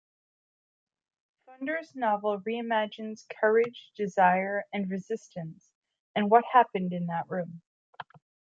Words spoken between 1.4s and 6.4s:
Funder's novel reimagines courage, desire and resistance, and